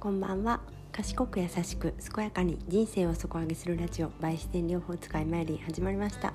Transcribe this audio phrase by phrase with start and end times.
[0.00, 0.60] こんばんは。
[0.92, 6.32] 賢く優しく健やかに人生を底上げするラジオバイ視点療法使いマイリン始まりました。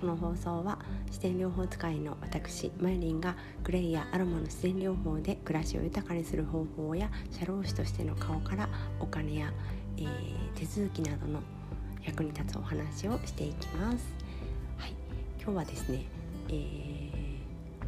[0.00, 0.80] この放送は
[1.12, 8.68] 視点療法使いの私マイリンがグレイやアロマの自然療法で暮らしを豊かにする方法や社労士としての顔から
[8.98, 9.52] お金や、
[9.98, 10.08] えー、
[10.56, 11.38] 手続きなどの
[12.04, 14.04] 役に立つお話をしていきます。
[14.78, 14.94] はい。
[15.40, 16.06] 今日はですね、
[16.48, 17.38] えー、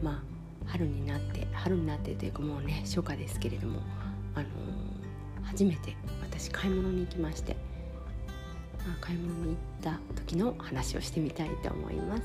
[0.00, 0.22] まあ
[0.68, 3.80] 春になって春になってというかもうね初夏ですけれども
[4.36, 4.48] あのー、
[5.48, 7.56] 初めて私買い物に行きまして、
[8.86, 12.22] まあ、買い物に行った時の話をしてみたいと思います。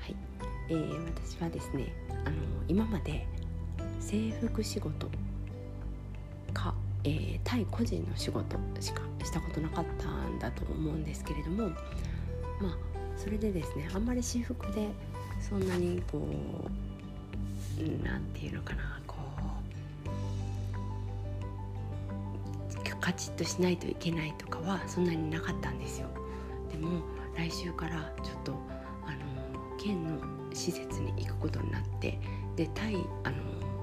[0.00, 0.16] はい
[0.68, 1.92] えー、私はですね
[2.24, 2.36] あの
[2.68, 3.26] 今まで
[4.00, 5.08] 制服仕事
[6.54, 6.74] か、
[7.04, 11.74] えー、対個人の仕事しかしたことなかったんだと思うんですけれどもま
[12.70, 12.78] あ
[13.16, 14.88] それでですねあんまり私服で
[15.40, 18.97] そんなにこう何て言うのかな
[23.08, 26.08] カチッとしないといけないとかはそんなになかったんですよ。
[26.70, 27.00] でも
[27.34, 28.52] 来週からちょっと
[29.06, 30.18] あの県の
[30.52, 32.20] 施設に行くことになって
[32.54, 33.36] で対あの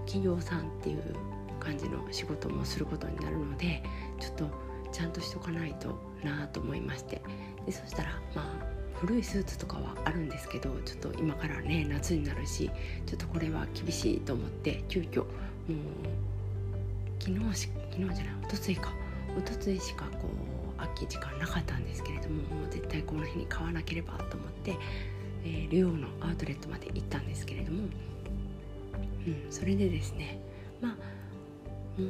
[0.05, 1.15] 企業さんっていう
[1.59, 3.81] 感じの仕事もすることになるので
[4.19, 4.49] ちょっと
[4.91, 7.19] ちゃんとしとかないとなと思いまして。
[7.65, 12.69] でそしたらまあ古いスーツとかはあるんですけどちょっと今からね夏になるし
[13.07, 15.27] ちょっとこれは厳しいと思って急遽もう
[17.19, 18.93] 昨日し昨日じゃないおとついか。
[19.37, 20.29] おとついしかこ
[20.77, 24.77] う空き時間なかったんですけれどももう絶対この日に買わなければと思って、
[25.43, 27.83] えー、リオのアウトレットまで行ったんですけれども、
[29.27, 30.39] うん、それでですね
[30.81, 30.95] まあ
[32.01, 32.07] も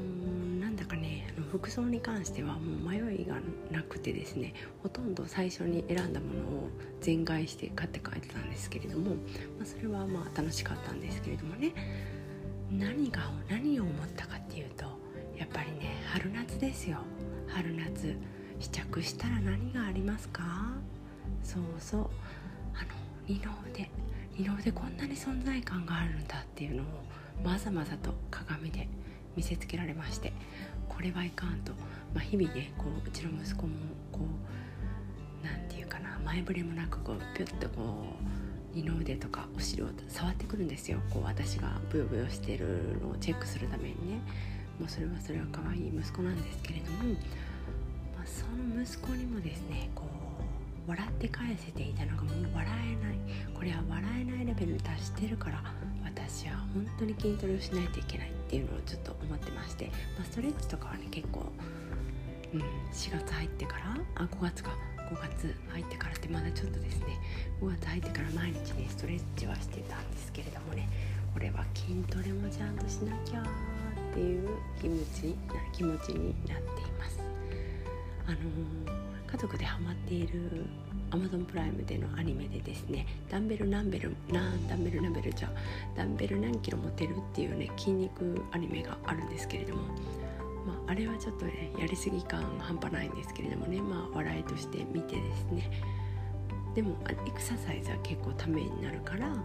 [0.58, 3.36] うなんだかねあの服装に関してはもう迷いが
[3.70, 6.70] なくてですねほとんど最初に選んだものを
[7.02, 9.16] 全買いして買って帰ってたんですけれども、ま
[9.62, 11.72] あ、それはまあ楽しかったんですけれどもね
[12.72, 14.86] 何が何を思ったかっていうと
[15.38, 16.98] やっぱりね春夏ですよ。
[17.56, 18.18] 春夏
[18.60, 20.74] 試着したら何がありますか？
[21.42, 22.02] そうそう。
[22.74, 22.90] あの
[23.28, 23.90] 二の腕。
[24.38, 26.86] 二の腕こんなに存在感があるんだっていうのを
[27.46, 28.90] まざまざと鏡で
[29.38, 30.34] 見せつけられまして
[30.90, 31.72] これはいかんと、
[32.14, 33.76] まあ、日々ねこううちの息子も
[34.12, 38.08] こう何て言うかな前触れもなくこうピュッとこ
[38.74, 41.00] う二の腕とかお尻を触ってくるんですよ。
[41.10, 44.20] こう私がブヨブヨしてるのをチェックするためにね。
[44.80, 47.14] まあ、それはそれは可愛い息子なんですけれども、
[48.16, 50.04] まあ、その息子にもですねこ
[50.88, 52.68] う笑って返せていたのがもう笑
[53.02, 53.16] えない。
[53.54, 55.64] これは笑えないレベルに達してるから
[56.04, 59.86] 私は本当に筋トレをしないといけないっていうのをちょっと思ってまして、
[60.18, 61.46] まあ、ストレッチとかはね結構、
[62.54, 62.66] うん、4
[63.20, 64.72] 月入ってからあ5月か。
[65.06, 67.20] 5月入ってからってまだちょっとですね
[67.62, 70.90] 5月入ってから毎日ねストレッチはしてたんですけれどもね
[71.32, 73.44] これは筋トレもちゃんとしなきゃ
[74.16, 74.50] っていう
[74.82, 75.36] 気持ち
[75.74, 77.20] 気持ちになっています。
[78.26, 78.38] あの
[79.28, 80.66] 家族でハマっている
[81.12, 85.52] Amazon プライムでのアニメでですねダンベル何ベルなんダンベル何ベルじゃ
[85.98, 89.82] ダンベル何キロ持てるっていうね筋肉アニメがあるんですけれども、
[90.66, 95.70] まあ、あれはちょっとねやりすぎ感半端ないんですけれどもねまあ笑いとして見てですね
[96.74, 99.36] でもエクササイズは結構ためになるからあの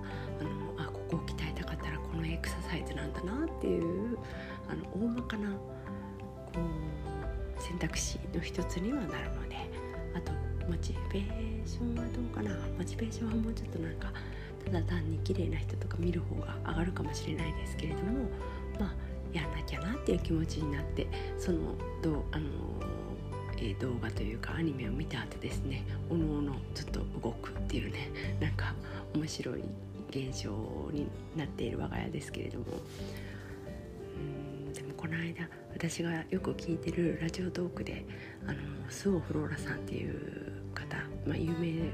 [0.78, 4.18] あここを鍛えたかったらこのエクササイズなんだなっていう
[4.70, 6.60] あの大まかなこ
[7.58, 9.56] う選択肢の一つにはなるので
[10.14, 10.32] あと
[10.68, 14.12] モチベーションはどうかなモチベーションはもうちょっとなんか
[14.64, 18.28] ただ単に綺麗な人とか見る方が上がるかもしれないですけれども
[18.78, 18.94] まあ
[19.32, 21.06] やんなきゃなっていう気持ちになって
[21.38, 21.58] その
[22.02, 22.46] どうあの
[23.58, 28.10] え動画というかアニメを見た後ですねおのおのちょっと動くっていうね
[28.40, 28.74] なんか
[29.14, 29.62] 面白い
[30.10, 30.50] 現象
[30.92, 32.64] になっている我が家ですけれども。
[35.00, 38.04] この間私がよく聞いてるラジオトークで
[38.46, 38.58] あの
[38.90, 40.94] スオフローラさんっていう方、
[41.24, 41.90] まあ、有名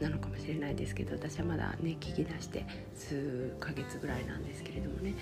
[0.00, 5.14] なのかもしれないですけど私はまだね聞き出して数ヶ月ぐらいなんですけれどもね。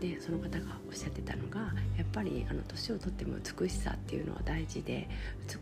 [0.00, 1.60] でその方がおっしゃってたのが
[1.96, 5.08] やっぱりあの年をとっても美しさっていうのは大事で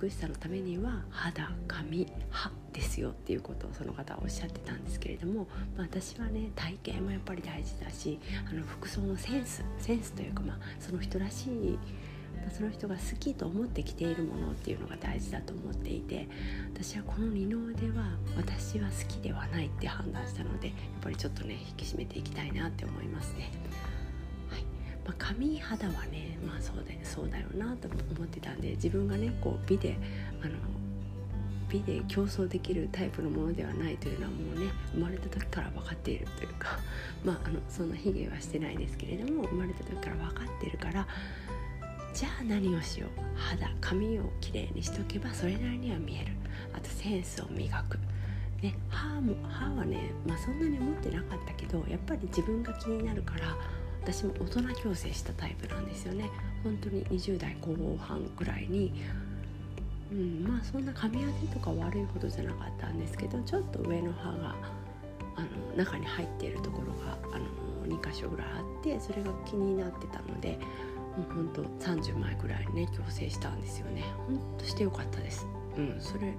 [0.01, 5.47] 美しさのためには肌髪歯ですよっていうことをその方はおっしゃってたんですけれども、
[5.77, 8.19] まあ、私はね体型もやっぱり大事だし
[8.51, 11.79] あの服装のセンスセンスというか、まあ、その人らしい
[12.51, 16.29] その人が好きと思って着ているものっていうのが大事だと思っていて
[16.75, 18.05] 私はこの二の腕は
[18.37, 23.51] 私は好きではないって判断したのでやっぱりちょっとね引き締めていきたいなって思いますね。
[25.05, 29.97] まあ、髪肌はねまあそうだそうだよなと思ってたんで自分がねこう美で
[30.43, 30.53] あの
[31.69, 36.79] 美で競争できるタイプのものではないというのはもうね生まれた時から分かっているというか
[37.25, 41.07] まああのそんな卑下はしてないですけれども生まれた時から分かっているから
[42.15, 43.11] じゃあ何をしよう。
[43.35, 46.33] 肌髪をきれいにしとけばそれなりには見える。
[46.75, 47.99] あとセンスを磨く。
[48.63, 53.57] ね、歯も歯はね、まあ、そんなに思ってなかったけどやっぱり自分が気になるから
[54.03, 56.31] 私も大人矯正したタイプなんですよね。
[56.63, 58.93] 本当に20代後半ぐらいに、
[60.13, 64.55] うん、まあそんな噛み当てとか悪いほどじゃなかったんですけどちょっと上の歯が
[65.37, 67.47] あの中に入っているところがあの
[67.87, 70.59] 2箇所ぐらいあってそれが気になってたので
[71.17, 74.03] もうほんと30枚ぐらいね矯正したんですよね。
[74.27, 75.47] ほんとしてよかったです。
[75.77, 76.35] うんそれ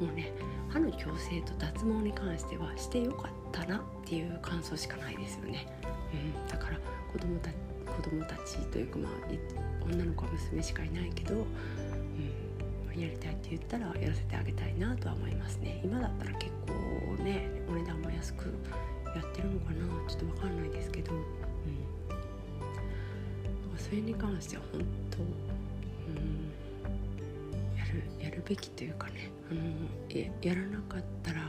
[0.00, 0.32] もうね
[0.68, 5.66] 歯の矯正と脱毛に関してはしてよかったなっていう感想しかないですよね、
[6.14, 6.78] うん、だから
[7.12, 7.50] 子供た
[7.92, 9.12] 子供たちというかまあ
[9.84, 15.80] 女の子は娘しかいないけど、うん、やりたいって言ったらやらせてあげたいなとは思いますね。
[15.84, 18.54] 今だったら結構ねお値段も安く
[19.14, 21.12] やってるのかなちょっと分かんないですけど、
[23.92, 24.80] れに関しては本
[25.10, 25.22] 当、う
[26.24, 29.60] ん、やるやるべきというかねあの
[30.08, 31.40] ややらなかったら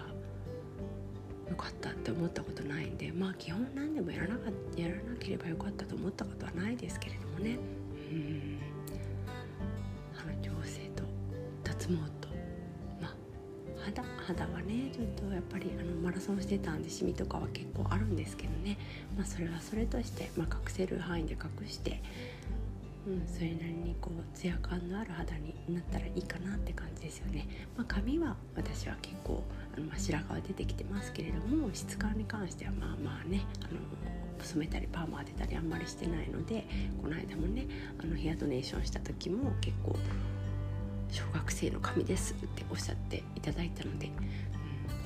[1.50, 7.58] よかったって思ったことないんでまあ基本何でもやらなかやらなければよかったと思ったことはないですけれどもね。
[8.12, 8.43] うん。
[13.86, 18.78] 肌肌はねちょっとやっぱりあのマラソンしてたんでシミとかは結構あるんですけどね、
[19.18, 22.02] まあ、それはそれとして、まあ、隠せる範囲で隠して、
[23.08, 27.48] うん、それなりにこうツヤ感のある肌になったらいいかなって感じですよね、
[27.78, 29.44] まあ、髪は私は結構
[29.76, 33.80] あの、ま、白髪は出てきてますけれども質感に関してはまあまあねあの
[34.44, 36.66] 染めたりパーマ当てたりあんまりしてないので
[37.02, 37.66] この間もね
[37.98, 39.96] あのヘアドネーションした時も結構
[41.14, 44.14] 小学生の髪ですっておっしゃっていただいたので、うん、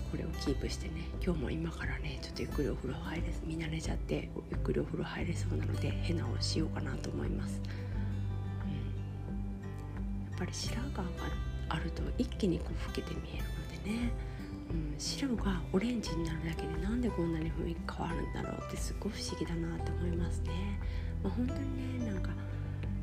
[0.10, 7.62] これをキープしてね今日も今からねちょっとゆっくりお風呂入れ見慣れちゃってゆっくりお風呂入れそうなのでヘナをしようかなと思います、
[8.64, 8.72] うん、
[10.32, 11.04] やっぱり白髪が
[11.68, 14.12] あると一気にこう老けて見えるのでね、
[14.72, 20.52] うん、白がオレンジになるだけでなんでこんなに雰囲気変わるんだろうってすごい不思議だなって思いますね、
[21.22, 22.30] まあ、本当にねなんか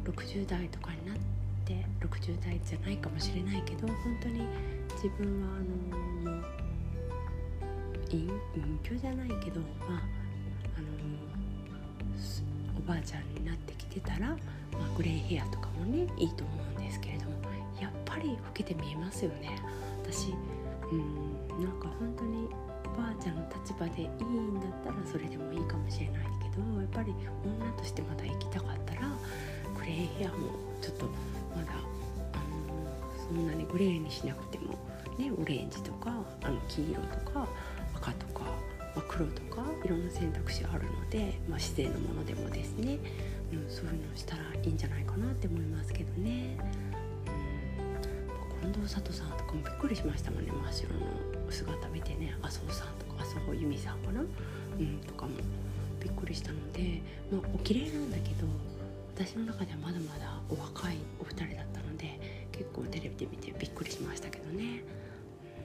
[0.04, 1.33] 60代とかになって
[1.64, 4.46] って60代じゃないかもしれないけど本当に
[5.02, 6.44] 自分はあのもう
[8.12, 10.02] 隠居じゃないけどまあ
[10.76, 10.86] あの
[12.78, 17.30] おばあちゃんになってきてたら、まあ、グレーヘアとかもねいいと思うんですけれども
[17.80, 19.58] やっぱり老けて見えますよね。
[20.02, 20.34] 私
[20.92, 22.48] うんなんか本当に
[22.84, 29.08] おばあちゃんの立場でいいんだったらそれでもいいかもしれないけどやっぱり女としてまだ生きたかったら
[29.74, 30.50] グレーヘアも
[30.80, 31.06] ちょっと
[31.56, 31.72] まだ
[32.32, 34.74] あのそんなにグレーにしなくても、
[35.18, 36.12] ね、オレンジとか
[36.42, 37.48] あの黄色とか
[37.94, 38.40] 赤とか、
[38.94, 42.98] まあ、黒とかいろんな選択肢あるので、まあ、自然のものでもですね、
[43.52, 46.56] うん、そういうのをしたらいいんじゃないかなって思いますけどね。
[48.64, 51.00] 近藤里さんとかもびっくりしましたもんね真っ白の
[51.50, 52.34] 姿見てね。
[52.42, 54.24] 麻生さんとか麻生由美さんかな、う
[54.82, 55.32] ん、とかも
[56.00, 58.46] びっくりしたので、まあ、お綺麗なんだけど
[59.14, 64.82] 私の中ではまだまだお若いお二人だったので結構テレビで見てびっくりしましたけどね。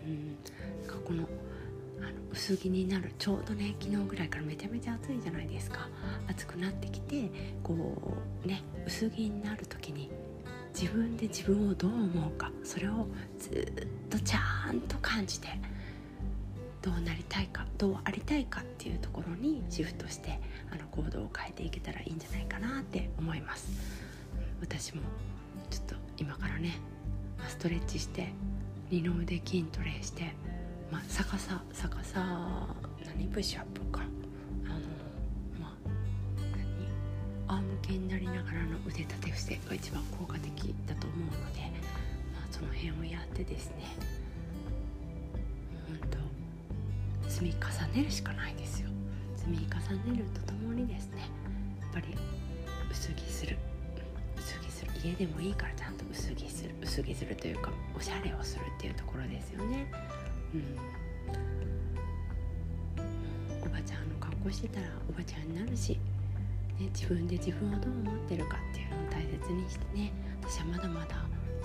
[0.06, 0.88] うん。
[0.88, 1.28] かこの
[2.00, 5.90] あの薄着になるちょうどね昨日ぐらいからめちゃめちゃ暑いじゃないですか。
[6.28, 7.30] 暑くなってきて
[7.64, 10.12] こうね薄着になる時に
[10.80, 13.08] 自分で自分をどう思うかそれを
[13.40, 15.48] ずっとちゃんと感じて
[16.82, 20.40] どうなりたいかどうありたいかっていうところにシフトして
[20.72, 23.70] あの行動を変えていけたらいいんじゃないかなって思います。
[24.62, 25.02] 私も
[25.70, 26.78] ちょっと今からね、
[27.48, 28.30] ストレッチして
[28.90, 30.34] 二の腕筋トレして、
[30.92, 32.68] まあ、逆さ逆さ
[33.06, 34.02] 何プッシュアップか。
[34.66, 34.80] あの
[35.60, 35.90] まあ
[37.48, 41.62] 何アーム系になりながらの腕立て伏せが一番効果的だと思うので、
[42.34, 43.86] まあ、その辺をやってですね
[47.40, 48.90] 積み重ねるしかないですよ。
[49.38, 51.22] 積み重ねるとともにですね
[51.80, 52.08] やっぱり
[52.92, 53.58] 薄着する。
[54.38, 54.92] 薄着する。
[55.02, 56.76] 家でもいいからちゃんと薄着する。
[56.82, 59.90] 薄着するというかおしゃれをするっていうところですよね。
[60.54, 60.76] うん。
[63.66, 65.94] おばちゃんの格好してたらおばちゃんになるし、
[66.78, 70.12] ね、自分で自分をどう思ってるかっていうのを大切にしてね。
[70.42, 71.16] 私はまだまだ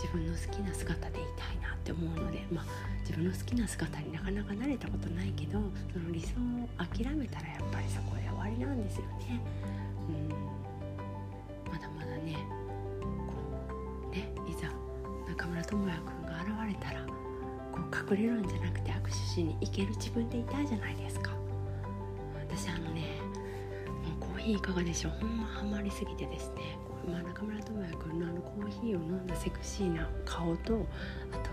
[0.04, 2.64] 自分の好きな姿でいたいなって思うのでまあ
[3.00, 5.58] 自分の好きな姿になかなか慣れたことないけど
[5.94, 9.40] その理想を諦めたらやっぱりそこで終わりなんですよね。
[10.08, 10.28] うん
[11.72, 12.36] まだまだね
[13.00, 13.08] こ
[14.12, 14.68] うねいざ
[15.26, 17.00] 中村智也君が現れたら
[17.72, 21.30] こう隠れるんじゃなくて握手しに行ける自分でいたいじゃないですか。
[22.46, 22.83] 私あの
[24.44, 25.12] ヒーいかがでしょう？
[25.20, 26.76] ほんまハマりすぎてですね、
[27.10, 30.86] まあ、中村智也君のあのコーヒーを飲んだセクシーな顔と
[31.32, 31.50] あと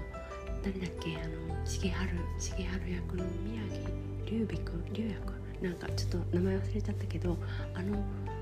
[0.62, 1.16] 誰だっけ？
[1.16, 1.94] あの重治重
[2.38, 3.88] 治役の宮城
[4.26, 4.84] 龍美君？
[4.92, 5.16] 龍也
[5.62, 7.38] 君なんかちょっと名前忘れちゃったけど
[7.74, 7.96] あの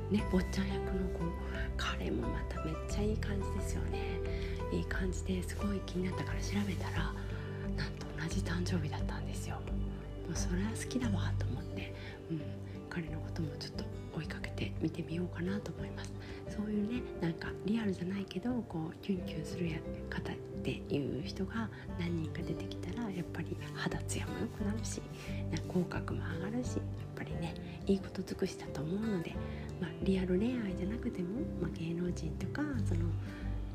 [0.10, 1.20] ね坊ちゃん役の子
[1.77, 4.00] 彼もまためっちゃいい感じですよね。
[4.72, 7.13] いい感じですごい気になったから調べたら
[7.77, 9.58] なんと同じ誕生日だったんですよ。
[10.25, 11.94] もうそれは好きだわと思って、
[12.32, 12.41] うん、
[12.89, 13.84] 彼のこともちょっと
[14.19, 16.11] 追いかけて見てみようかなと思います
[16.49, 19.77] そういうねなんかリアルじゃないけどこうキュンキュンするや
[20.09, 25.01] 方っていう人が何人か出てきたらやっぱり肌ツヤも良くなるし
[25.67, 26.81] 口角も上がるしやっ
[27.15, 27.53] ぱりね
[27.88, 29.33] いいこと尽くしだと思うので、
[29.79, 33.01] まあ、リアル恋愛じゃなくても、まあ、芸能人とかその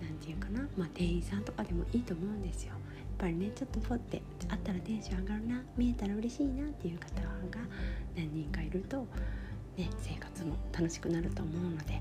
[0.03, 2.73] 何て言うかな、まあ、店員さんとかでもいいと思うんですよ。
[2.73, 2.81] やっ
[3.19, 7.61] ぱりねちょっとポってあったらテンション上がるな見えたら嬉しいなっていう方が
[8.17, 9.07] 何人かいると、
[9.77, 12.01] ね、生活も楽しくなると思うので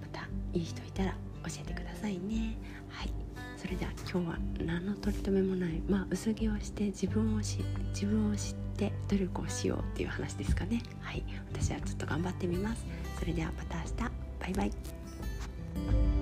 [0.00, 1.12] またいい人いたら
[1.46, 2.56] 教えてくださいね。
[2.88, 3.12] はい。
[3.56, 10.82] それでは今日は何の取り留めもないまあ薄着をして自分をし自分を知って努力をしようっていう話ですかね。
[11.00, 11.24] はい。
[11.52, 12.84] 私はちょっと頑張ってみます。
[13.18, 14.24] それではまた明日。
[14.40, 16.13] バイバイ。